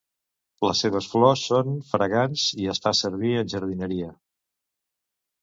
[0.67, 4.11] Les seves flors són fragants i es fa servir en jardineria.